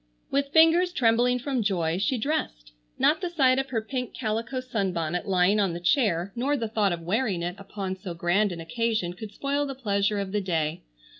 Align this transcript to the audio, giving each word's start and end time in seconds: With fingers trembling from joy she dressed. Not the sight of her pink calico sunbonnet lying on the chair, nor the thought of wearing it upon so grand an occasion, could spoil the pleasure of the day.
With 0.31 0.47
fingers 0.51 0.93
trembling 0.93 1.37
from 1.37 1.61
joy 1.61 1.99
she 1.99 2.17
dressed. 2.17 2.71
Not 2.97 3.21
the 3.21 3.29
sight 3.29 3.59
of 3.59 3.69
her 3.69 3.83
pink 3.83 4.15
calico 4.15 4.59
sunbonnet 4.59 5.27
lying 5.27 5.59
on 5.59 5.73
the 5.73 5.79
chair, 5.79 6.33
nor 6.35 6.57
the 6.57 6.67
thought 6.67 6.91
of 6.91 7.01
wearing 7.03 7.43
it 7.43 7.53
upon 7.59 7.95
so 7.95 8.15
grand 8.15 8.51
an 8.51 8.59
occasion, 8.59 9.13
could 9.13 9.31
spoil 9.31 9.67
the 9.67 9.75
pleasure 9.75 10.17
of 10.17 10.31
the 10.31 10.41
day. 10.41 10.81